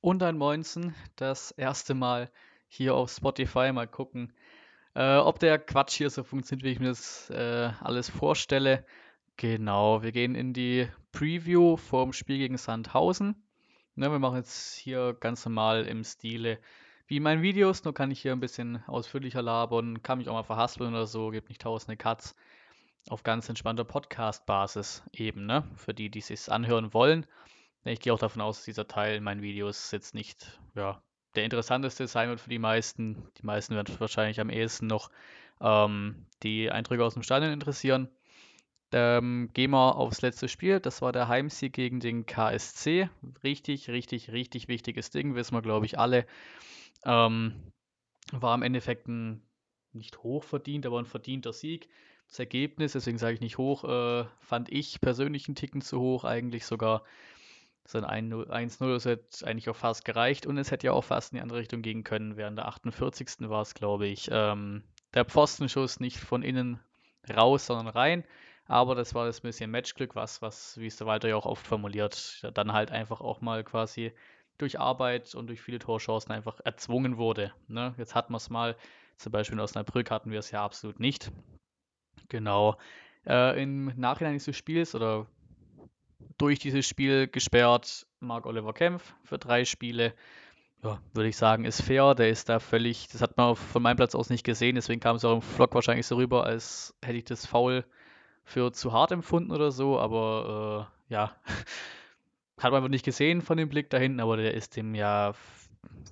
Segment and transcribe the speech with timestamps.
[0.00, 0.94] und ein Moinsen.
[1.16, 2.30] Das erste Mal
[2.68, 3.72] hier auf Spotify.
[3.72, 4.32] Mal gucken,
[4.94, 8.84] äh, ob der Quatsch hier so funktioniert, wie ich mir das äh, alles vorstelle.
[9.36, 13.42] Genau, wir gehen in die Preview vorm Spiel gegen Sandhausen.
[13.96, 16.58] Ne, wir machen jetzt hier ganz normal im Stile
[17.06, 20.34] wie in meinen Videos, nur kann ich hier ein bisschen ausführlicher labern, kann mich auch
[20.34, 22.36] mal verhaspeln oder so, gibt nicht tausende Cuts.
[23.08, 25.64] Auf ganz entspannter Podcast-Basis eben, ne?
[25.74, 27.26] Für die, die es sich anhören wollen.
[27.84, 31.02] Ich gehe auch davon aus, dass dieser Teil in meinen Videos jetzt nicht ja,
[31.34, 33.28] der interessanteste sein wird für die meisten.
[33.38, 35.10] Die meisten werden wahrscheinlich am ehesten noch
[35.60, 38.08] ähm, die Eindrücke aus dem Stadion interessieren.
[38.92, 40.80] Ähm, gehen wir aufs letzte Spiel.
[40.80, 43.08] Das war der Heimsieg gegen den KSC.
[43.44, 46.26] Richtig, richtig, richtig wichtiges Ding, wissen wir, glaube ich, alle.
[47.04, 47.54] Ähm,
[48.32, 49.42] war im Endeffekt ein
[49.92, 51.88] nicht hochverdient, aber ein verdienter Sieg.
[52.28, 56.24] Das Ergebnis, deswegen sage ich nicht hoch, äh, fand ich persönlich einen Ticken zu hoch,
[56.24, 57.02] eigentlich sogar
[57.86, 61.36] so ein 1-0 hätte eigentlich auch fast gereicht und es hätte ja auch fast in
[61.36, 62.36] die andere Richtung gehen können.
[62.36, 63.48] Während der 48.
[63.48, 66.80] war es, glaube ich, ähm, der Pfostenschuss nicht von innen
[67.28, 68.24] raus, sondern rein.
[68.66, 71.66] Aber das war das bisschen Matchglück, was, was, wie es der Walter ja auch oft
[71.66, 74.12] formuliert, dann halt einfach auch mal quasi
[74.58, 77.52] durch Arbeit und durch viele Torchancen einfach erzwungen wurde.
[77.66, 77.94] Ne?
[77.98, 78.76] Jetzt hatten wir es mal,
[79.16, 81.32] zum Beispiel in Osnabrück hatten wir es ja absolut nicht.
[82.28, 82.76] Genau.
[83.26, 85.26] Äh, Im Nachhinein dieses Spiels oder
[86.40, 90.14] durch dieses Spiel gesperrt Mark Oliver Kempf für drei Spiele.
[90.82, 92.14] Ja, würde ich sagen, ist fair.
[92.14, 95.16] Der ist da völlig, das hat man von meinem Platz aus nicht gesehen, deswegen kam
[95.16, 97.84] es auch im Vlog wahrscheinlich so rüber, als hätte ich das Foul
[98.44, 101.36] für zu hart empfunden oder so, aber äh, ja,
[102.58, 105.34] hat man einfach nicht gesehen von dem Blick da hinten, aber der ist dem ja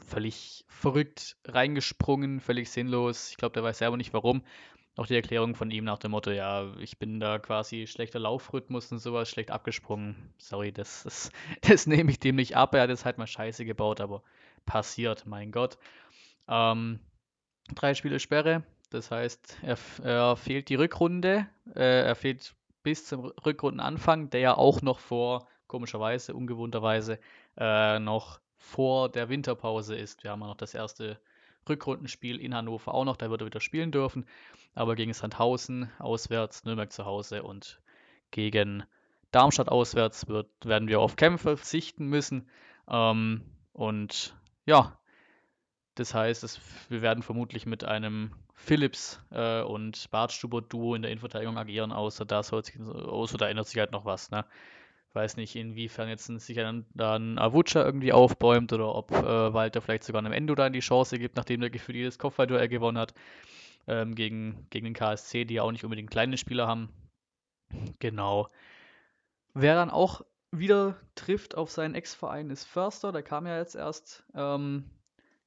[0.06, 3.30] völlig verrückt reingesprungen, völlig sinnlos.
[3.30, 4.42] Ich glaube, der weiß selber nicht warum
[4.98, 8.90] auch die Erklärung von ihm nach dem Motto, ja, ich bin da quasi schlechter Laufrhythmus
[8.90, 10.34] und sowas, schlecht abgesprungen.
[10.38, 11.30] Sorry, das, das,
[11.62, 12.74] das nehme ich dem nicht ab.
[12.74, 14.22] Er hat jetzt halt mal Scheiße gebaut, aber
[14.66, 15.78] passiert, mein Gott.
[16.48, 16.98] Ähm,
[17.74, 23.26] drei Spiele Sperre, das heißt, er, er fehlt die Rückrunde, äh, er fehlt bis zum
[23.46, 27.20] Rückrundenanfang, der ja auch noch vor, komischerweise, ungewohnterweise,
[27.56, 30.24] äh, noch vor der Winterpause ist.
[30.24, 31.20] Wir haben ja noch das erste
[31.68, 34.26] Rückrundenspiel in Hannover auch noch, da wird er wieder spielen dürfen.
[34.74, 37.80] Aber gegen Sandhausen auswärts, Nürnberg zu Hause und
[38.30, 38.84] gegen
[39.30, 42.48] Darmstadt auswärts wird, werden wir auf Kämpfe verzichten müssen.
[42.88, 43.42] Ähm,
[43.72, 44.36] und
[44.66, 44.98] ja,
[45.94, 51.58] das heißt, es, wir werden vermutlich mit einem Philips äh, und Bartstuber-Duo in der Innenverteidigung
[51.58, 54.30] agieren, außer da, außer da ändert sich halt noch was.
[54.30, 54.44] Ne?
[55.14, 60.04] Weiß nicht, inwiefern jetzt sich dann, dann Avucha irgendwie aufbäumt oder ob äh, Walter vielleicht
[60.04, 63.14] sogar einem Endo dann die Chance gibt, nachdem der Gefühl jedes Kopfballduell gewonnen hat
[63.86, 66.90] ähm, gegen, gegen den KSC, die ja auch nicht unbedingt kleine Spieler haben.
[67.98, 68.48] Genau.
[69.54, 74.24] Wer dann auch wieder trifft auf seinen Ex-Verein ist Förster, der kam ja jetzt erst
[74.34, 74.90] ähm,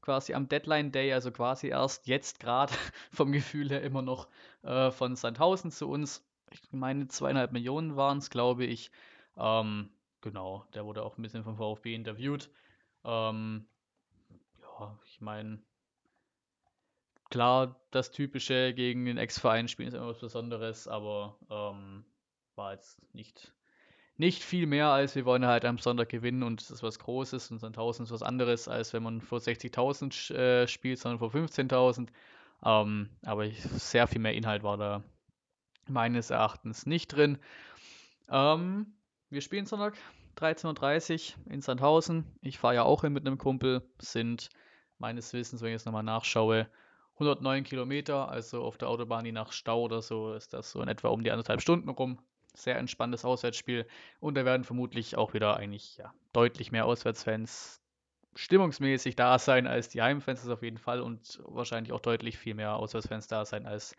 [0.02, 2.74] quasi am Deadline Day, also quasi erst jetzt gerade
[3.12, 4.28] vom Gefühl her immer noch
[4.64, 6.24] äh, von Sandhausen zu uns.
[6.52, 8.92] Ich meine, zweieinhalb Millionen waren es, glaube ich.
[9.38, 9.90] Ähm,
[10.22, 12.50] genau, der wurde auch ein bisschen vom VfB interviewt.
[13.04, 13.66] Ähm,
[14.62, 15.62] ja, ich meine,
[17.30, 22.06] klar, das Typische gegen den Ex-Verein spielen ist immer was Besonderes, aber ähm,
[22.56, 23.54] war jetzt nicht,
[24.18, 27.50] nicht viel mehr, als wir wollen halt am Sonntag gewinnen und es ist was Großes
[27.52, 32.10] und Sandhausen ist was anderes, als wenn man vor 60.000 äh, spielt, sondern vor 15.000.
[32.64, 35.04] Ähm, aber ich, sehr viel mehr Inhalt war da
[35.88, 37.40] meines Erachtens nicht drin.
[38.30, 38.94] Ähm,
[39.32, 39.96] wir spielen Sonntag
[40.38, 42.26] 13.30 Uhr in Sandhausen.
[42.42, 43.82] Ich fahre ja auch hin mit einem Kumpel.
[44.00, 44.50] Sind
[44.98, 46.68] meines Wissens, wenn ich jetzt nochmal nachschaue,
[47.14, 48.30] 109 Kilometer.
[48.30, 51.24] Also auf der Autobahn, die nach Stau oder so, ist das so in etwa um
[51.24, 52.20] die anderthalb Stunden rum.
[52.54, 53.88] Sehr entspanntes Auswärtsspiel.
[54.20, 57.80] Und da werden vermutlich auch wieder eigentlich ja, deutlich mehr Auswärtsfans
[58.36, 61.00] stimmungsmäßig da sein als die Heimfans, das auf jeden Fall.
[61.00, 63.96] Und wahrscheinlich auch deutlich viel mehr Auswärtsfans da sein, als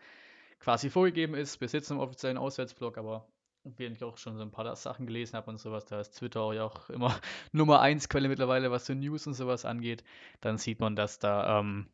[0.59, 1.59] quasi vorgegeben ist.
[1.59, 3.27] Wir sitzen im offiziellen Auswärtsblock, aber
[3.63, 6.53] während ich auch schon so ein paar Sachen gelesen habe und sowas, da ist Twitter
[6.53, 7.19] ja auch immer
[7.51, 10.03] Nummer 1 Quelle mittlerweile, was so News und sowas angeht,
[10.41, 11.87] dann sieht man, dass da ähm,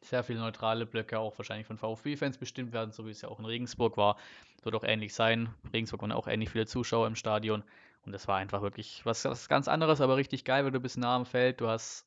[0.00, 3.38] sehr viele neutrale Blöcke auch wahrscheinlich von VfB-Fans bestimmt werden, so wie es ja auch
[3.38, 4.16] in Regensburg war.
[4.62, 5.54] Wird auch ähnlich sein.
[5.72, 7.64] Regensburg waren auch ähnlich viele Zuschauer im Stadion.
[8.06, 10.96] Und das war einfach wirklich was, was ganz anderes, aber richtig geil, weil du bist
[10.98, 11.60] nah am Feld.
[11.60, 12.06] Du hast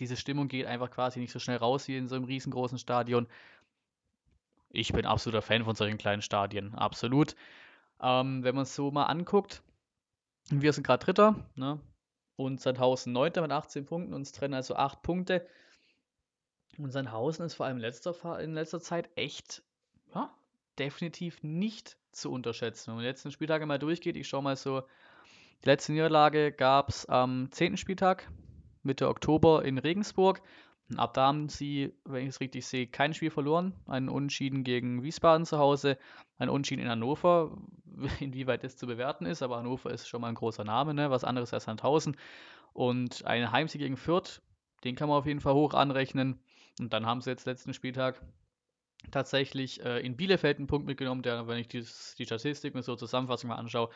[0.00, 3.26] diese Stimmung geht einfach quasi nicht so schnell raus wie in so einem riesengroßen Stadion.
[4.70, 7.34] Ich bin absoluter Fan von solchen kleinen Stadien, absolut.
[8.00, 9.62] Ähm, wenn man es so mal anguckt,
[10.50, 11.80] wir sind gerade Dritter, ne?
[12.36, 15.46] Und Sandhausen Neunter mit 18 Punkten, uns trennen also 8 Punkte.
[16.78, 19.62] Und Sandhausen ist vor allem in letzter, in letzter Zeit echt,
[20.14, 20.30] ja,
[20.78, 22.88] definitiv nicht zu unterschätzen.
[22.88, 24.82] Wenn man die letzten Spieltage mal durchgeht, ich schaue mal so,
[25.64, 27.78] die letzte Niederlage gab es am 10.
[27.78, 28.30] Spieltag
[28.82, 30.42] Mitte Oktober in Regensburg.
[30.94, 33.74] Ab da haben sie, wenn ich es richtig sehe, kein Spiel verloren.
[33.86, 35.98] Ein Unentschieden gegen Wiesbaden zu Hause,
[36.38, 37.58] ein Unentschieden in Hannover,
[38.20, 41.10] inwieweit das zu bewerten ist, aber Hannover ist schon mal ein großer Name, ne?
[41.10, 42.16] was anderes als Sandhausen.
[42.72, 44.42] Und ein Heimsieg gegen Fürth,
[44.84, 46.38] den kann man auf jeden Fall hoch anrechnen.
[46.78, 48.22] Und dann haben sie jetzt letzten Spieltag
[49.10, 51.84] tatsächlich äh, in Bielefeld einen Punkt mitgenommen, der, wenn ich die,
[52.18, 53.90] die Statistik mir so Zusammenfassung mal anschaue,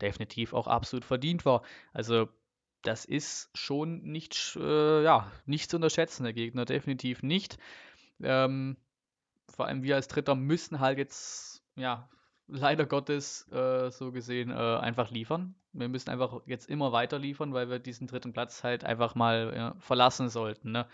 [0.00, 1.62] definitiv auch absolut verdient war.
[1.92, 2.28] Also
[2.82, 7.58] das ist schon nicht, äh, ja, nicht zu unterschätzen, der Gegner, definitiv nicht.
[8.22, 8.76] Ähm,
[9.48, 12.08] vor allem wir als Dritter müssen halt jetzt, ja,
[12.46, 15.54] leider Gottes äh, so gesehen äh, einfach liefern.
[15.72, 19.52] Wir müssen einfach jetzt immer weiter liefern, weil wir diesen dritten Platz halt einfach mal
[19.54, 20.72] ja, verlassen sollten.
[20.72, 20.86] Ne?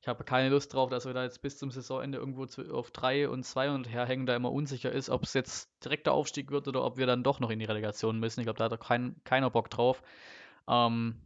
[0.00, 2.90] Ich habe keine Lust drauf, dass wir da jetzt bis zum Saisonende irgendwo zu, auf
[2.90, 6.50] 3 und 2 und herhängen, da immer unsicher ist, ob es jetzt direkt der Aufstieg
[6.50, 8.40] wird oder ob wir dann doch noch in die Relegation müssen.
[8.40, 10.02] Ich glaube, da hat kein, keiner Bock drauf.
[10.68, 11.16] Ähm,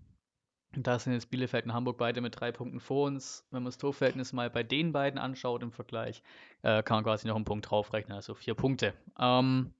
[0.74, 3.46] da sind jetzt Bielefeld und Hamburg beide mit drei Punkten vor uns.
[3.50, 6.22] Wenn man das Torverhältnis mal bei den beiden anschaut im Vergleich,
[6.62, 8.94] äh, kann man quasi noch einen Punkt draufrechnen, also vier Punkte.
[9.18, 9.74] Ähm,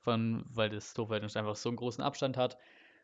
[0.00, 2.58] von, weil das Torverhältnis einfach so einen großen Abstand hat.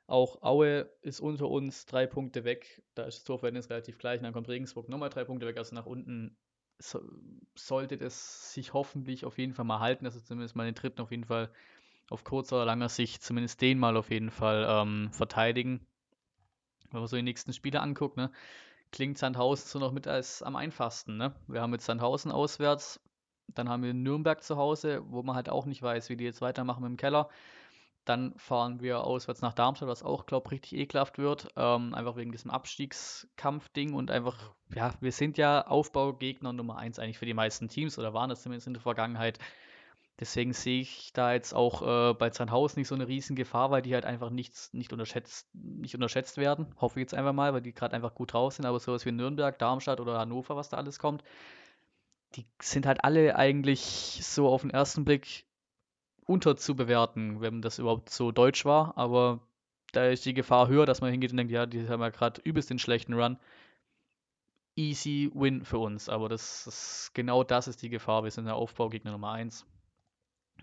[0.06, 2.82] Auch Aue ist unter uns drei Punkte weg.
[2.94, 4.18] Da ist das Torverhältnis relativ gleich.
[4.18, 5.56] Und dann kommt Regensburg nochmal drei Punkte weg.
[5.56, 6.36] Also nach unten
[6.78, 7.00] so,
[7.54, 10.04] sollte das sich hoffentlich auf jeden Fall mal halten.
[10.06, 11.50] Also zumindest mal den dritten auf jeden Fall
[12.10, 15.86] auf kurzer oder langer Sicht, zumindest den mal auf jeden Fall ähm, verteidigen.
[16.90, 18.30] Wenn man so die nächsten Spiele anguckt, ne,
[18.92, 21.16] klingt Sandhausen so noch mit als am einfachsten.
[21.16, 21.34] Ne?
[21.46, 23.00] Wir haben jetzt Sandhausen auswärts,
[23.48, 26.40] dann haben wir Nürnberg zu Hause, wo man halt auch nicht weiß, wie die jetzt
[26.40, 27.28] weitermachen mit dem Keller.
[28.04, 31.48] Dann fahren wir auswärts nach Darmstadt, was auch, glaube ich, richtig ekelhaft wird.
[31.56, 37.18] Ähm, einfach wegen diesem Abstiegskampf-Ding und einfach, ja, wir sind ja Aufbaugegner Nummer 1 eigentlich
[37.18, 39.38] für die meisten Teams oder waren das zumindest in der Vergangenheit.
[40.20, 43.80] Deswegen sehe ich da jetzt auch äh, bei Zahnhausen nicht so eine riesen Gefahr, weil
[43.80, 46.66] die halt einfach nichts, nicht, unterschätzt, nicht unterschätzt werden.
[46.78, 48.66] Hoffe ich jetzt einfach mal, weil die gerade einfach gut drauf sind.
[48.66, 51.24] Aber sowas wie Nürnberg, Darmstadt oder Hannover, was da alles kommt,
[52.36, 55.46] die sind halt alle eigentlich so auf den ersten Blick
[56.26, 58.98] unterzubewerten, wenn das überhaupt so deutsch war.
[58.98, 59.40] Aber
[59.92, 62.42] da ist die Gefahr höher, dass man hingeht und denkt, ja, die haben ja gerade
[62.42, 63.38] übelst den schlechten Run.
[64.76, 66.10] Easy Win für uns.
[66.10, 68.22] Aber das ist genau das ist die Gefahr.
[68.22, 69.66] Wir sind der Aufbaugegner Nummer 1.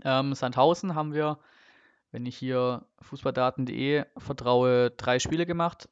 [0.03, 1.39] Ähm, Sandhausen haben wir,
[2.11, 5.89] wenn ich hier fußballdaten.de vertraue, drei Spiele gemacht.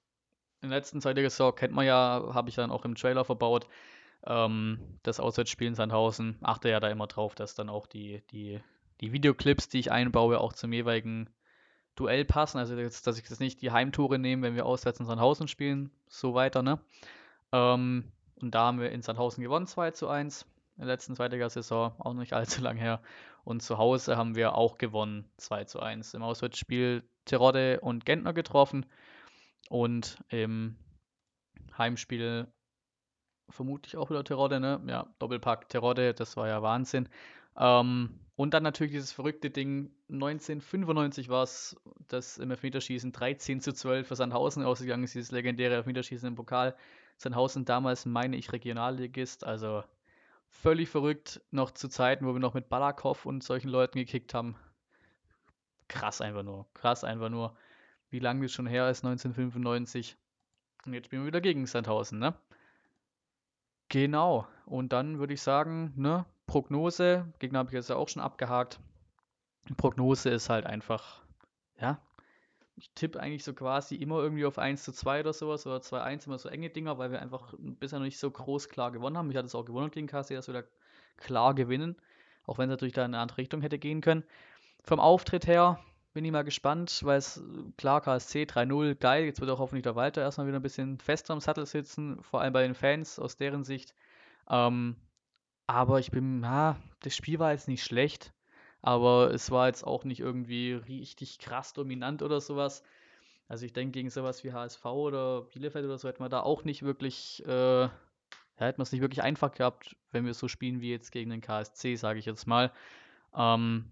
[0.62, 3.26] In der letzten Zeit der Saison kennt man ja, habe ich dann auch im Trailer
[3.26, 3.68] verbaut.
[4.26, 8.62] Ähm, das Auswärtsspiel in Sandhausen achte ja da immer drauf, dass dann auch die, die
[9.02, 11.30] die Videoclips, die ich einbaue, auch zum jeweiligen
[11.96, 12.58] Duell passen.
[12.58, 15.92] Also, jetzt, dass ich das nicht die Heimtore nehme, wenn wir auswärts in Sandhausen spielen,
[16.08, 16.80] so weiter, ne?
[17.52, 18.12] Ähm,
[18.42, 20.46] und da haben wir in Sandhausen gewonnen, 2 zu 1.
[20.78, 23.02] In der letzten Zweitliga-Saison, auch nicht allzu lang her.
[23.44, 26.14] Und zu Hause haben wir auch gewonnen, 2 zu 1.
[26.14, 28.86] Im Auswärtsspiel Terodde und Gentner getroffen.
[29.70, 30.76] Und im
[31.78, 32.48] Heimspiel
[33.50, 34.82] vermutlich auch wieder Terodde, ne?
[34.88, 37.10] Ja, Doppelpack Terodde, das war ja Wahnsinn.
[37.58, 41.76] Ähm, und dann natürlich dieses verrückte Ding, 1995 war es,
[42.08, 46.76] das im Elfmeterschießen 13 zu 12 für Sandhausen ausgegangen ist, dieses legendäre Elfmeterschießen im Pokal.
[47.18, 49.84] Sandhausen damals, meine ich, Regionalligist, also
[50.50, 54.56] völlig verrückt, noch zu Zeiten, wo wir noch mit Balakow und solchen Leuten gekickt haben.
[55.88, 57.56] Krass einfach nur, krass einfach nur,
[58.10, 60.18] wie lange das schon her ist, 1995.
[60.86, 62.36] Und jetzt spielen wir wieder gegen Sandhausen, ne?
[63.90, 68.22] Genau, und dann würde ich sagen, ne, Prognose, Gegner habe ich jetzt ja auch schon
[68.22, 68.80] abgehakt.
[69.78, 71.22] Prognose ist halt einfach,
[71.80, 72.00] ja,
[72.78, 76.28] ich tippe eigentlich so quasi immer irgendwie auf 1 zu 2 oder sowas oder 2-1,
[76.28, 79.32] immer so enge Dinger, weil wir einfach bisher noch nicht so groß klar gewonnen haben.
[79.32, 80.64] Ich hatte es auch gewonnen gegen KC, dass wir da
[81.18, 81.96] klar gewinnen,
[82.46, 84.24] auch wenn es natürlich da in eine andere Richtung hätte gehen können.
[84.84, 85.80] Vom Auftritt her
[86.14, 87.42] bin ich mal gespannt, weil es
[87.78, 91.34] klar KSC 3-0, geil, jetzt wird auch hoffentlich der Walter erstmal wieder ein bisschen fester
[91.34, 93.94] am Sattel sitzen, vor allem bei den Fans aus deren Sicht.
[94.50, 94.98] Ähm,
[95.68, 98.34] aber ich bin, ja, das Spiel war jetzt nicht schlecht,
[98.86, 102.84] aber es war jetzt auch nicht irgendwie richtig krass dominant oder sowas.
[103.48, 106.64] Also ich denke, gegen sowas wie HSV oder Bielefeld oder so hätten wir da auch
[106.66, 107.90] nicht wirklich, äh, ja,
[108.58, 111.42] hätten wir es nicht wirklich einfach gehabt, wenn wir so spielen wie jetzt gegen den
[111.42, 112.72] KSC, sage ich jetzt mal.
[113.36, 113.86] Ähm,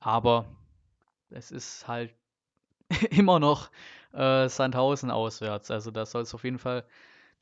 [0.00, 0.46] aber
[1.28, 2.14] es ist halt
[3.10, 3.70] immer noch
[4.14, 5.70] äh, Sandhausen auswärts.
[5.70, 6.86] Also da soll es auf jeden Fall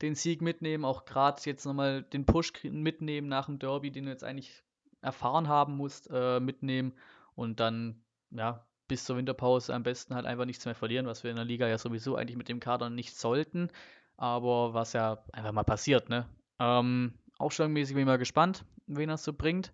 [0.01, 4.11] den Sieg mitnehmen, auch gerade jetzt nochmal den Push mitnehmen nach dem Derby, den du
[4.11, 4.62] jetzt eigentlich
[5.03, 6.93] erfahren haben musst, äh, mitnehmen
[7.35, 11.31] und dann, ja, bis zur Winterpause am besten halt einfach nichts mehr verlieren, was wir
[11.31, 13.69] in der Liga ja sowieso eigentlich mit dem Kader nicht sollten,
[14.17, 16.27] aber was ja einfach mal passiert, ne?
[16.59, 19.73] Ähm, Aufstellungsmäßig bin ich mal gespannt, wen das so bringt.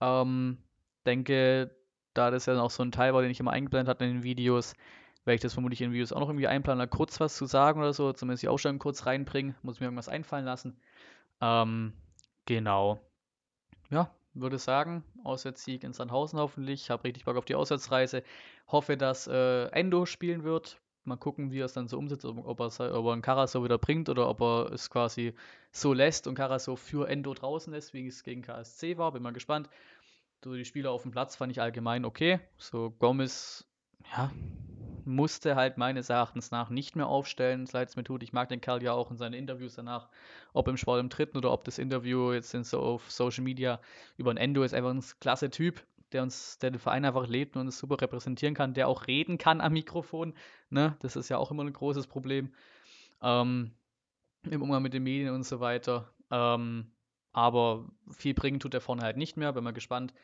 [0.00, 0.58] Ähm,
[1.04, 1.76] denke,
[2.14, 4.22] da das ja noch so ein Teil war, den ich immer eingeblendet hatte in den
[4.22, 4.74] Videos,
[5.24, 7.92] werde ich das vermutlich in Videos auch noch irgendwie einplanen, kurz was zu sagen oder
[7.92, 10.80] so, zumindest die Ausstellung kurz reinbringen, muss mir irgendwas einfallen lassen.
[11.40, 11.92] Ähm,
[12.46, 13.00] genau.
[13.90, 16.90] Ja, würde sagen, Auswärtssieg in Sandhausen hoffentlich.
[16.90, 18.22] Habe richtig Bock auf die Auswärtsreise.
[18.68, 20.80] Hoffe, dass äh, Endo spielen wird.
[21.04, 23.62] Mal gucken, wie er es dann so umsetzt, ob, ob, er, ob er einen Karaso
[23.62, 25.34] wieder bringt oder ob er es quasi
[25.70, 29.12] so lässt und Karaso für Endo draußen lässt, wie es gegen KSC war.
[29.12, 29.70] Bin mal gespannt.
[30.44, 32.40] So die Spieler auf dem Platz fand ich allgemein okay.
[32.58, 33.66] So Gomez,
[34.12, 34.30] ja,
[35.06, 37.66] musste halt meines Erachtens nach nicht mehr aufstellen.
[37.72, 40.08] Leid es mir tut, ich mag den Kerl ja auch in seinen Interviews danach,
[40.52, 43.80] ob im Sport im Dritten oder ob das Interview jetzt in so auf Social Media
[44.16, 47.56] über ein Endo ist einfach ein klasse Typ, der uns, der den Verein einfach lebt
[47.56, 50.34] und uns super repräsentieren kann, der auch reden kann am Mikrofon.
[50.70, 50.96] Ne?
[51.00, 52.52] Das ist ja auch immer ein großes Problem.
[53.22, 53.72] Ähm,
[54.50, 56.12] Im Umgang mit den Medien und so weiter.
[56.30, 56.92] Ähm,
[57.32, 59.52] aber viel bringen tut er vorne halt nicht mehr.
[59.52, 60.14] Bin mal gespannt,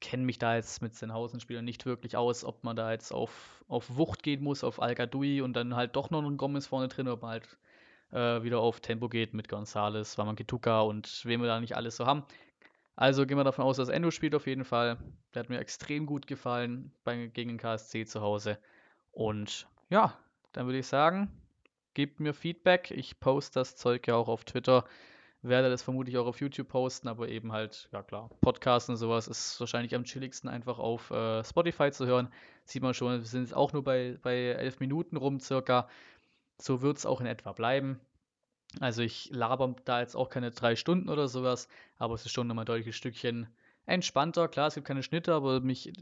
[0.00, 3.96] kenne mich da jetzt mit Senhausen-Spielern nicht wirklich aus, ob man da jetzt auf, auf
[3.96, 4.96] Wucht gehen muss, auf al
[5.42, 7.58] und dann halt doch noch einen Gomez vorne drin, ob man halt
[8.12, 12.06] äh, wieder auf Tempo geht mit Gonzales, Wamangituka und wem wir da nicht alles so
[12.06, 12.24] haben.
[12.94, 14.96] Also gehen wir davon aus, dass Endo spielt auf jeden Fall.
[15.34, 18.58] Der hat mir extrem gut gefallen bei, gegen den KSC zu Hause.
[19.12, 20.16] Und ja,
[20.52, 21.30] dann würde ich sagen,
[21.92, 22.90] gebt mir Feedback.
[22.90, 24.84] Ich poste das Zeug ja auch auf Twitter
[25.48, 29.28] werde das vermutlich auch auf YouTube posten, aber eben halt, ja klar, Podcasts und sowas
[29.28, 32.28] ist wahrscheinlich am chilligsten einfach auf äh, Spotify zu hören.
[32.64, 35.88] Sieht man schon, wir sind jetzt auch nur bei, bei elf Minuten rum circa.
[36.58, 38.00] So wird es auch in etwa bleiben.
[38.80, 42.46] Also ich laber da jetzt auch keine drei Stunden oder sowas, aber es ist schon
[42.46, 43.46] nochmal ein deutliches Stückchen
[43.86, 44.48] entspannter.
[44.48, 45.92] Klar, es gibt keine Schnitte, aber mich,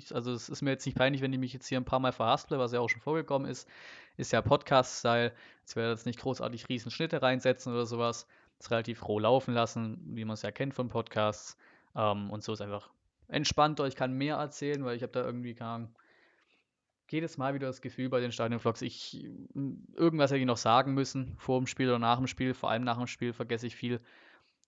[0.00, 2.00] ich, also es ist mir jetzt nicht peinlich, wenn ich mich jetzt hier ein paar
[2.00, 3.68] Mal verhasple, was ja auch schon vorgekommen ist.
[4.16, 5.32] Ist ja Podcast-Style.
[5.60, 8.26] Jetzt werde ich jetzt nicht großartig riesen Schnitte reinsetzen oder sowas.
[8.58, 11.56] Es relativ roh laufen lassen, wie man es ja kennt von Podcasts.
[11.94, 12.90] Ähm, und so ist einfach
[13.28, 13.86] entspannter.
[13.86, 15.94] Ich kann mehr erzählen, weil ich habe da irgendwie Ahnung,
[17.08, 19.24] jedes Mal wieder das Gefühl bei den Stadionvlogs, ich
[19.94, 22.54] irgendwas hätte ich noch sagen müssen, vor dem Spiel oder nach dem Spiel.
[22.54, 24.00] Vor allem nach dem Spiel vergesse ich viel.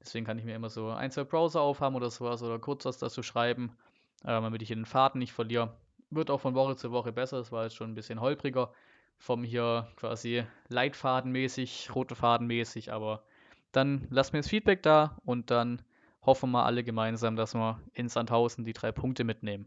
[0.01, 2.99] Deswegen kann ich mir immer so ein, zwei Browser aufhaben oder sowas oder kurz was
[2.99, 3.77] dazu schreiben,
[4.23, 5.77] äh, damit ich den Faden nicht verliere.
[6.11, 8.73] Wird auch von Woche zu Woche besser, das war jetzt schon ein bisschen holpriger
[9.19, 13.23] vom hier quasi Leitfadenmäßig, rote Fadenmäßig, aber
[13.71, 15.83] dann lasst mir das Feedback da und dann
[16.23, 19.67] hoffen wir alle gemeinsam, dass wir in Sandhausen die drei Punkte mitnehmen.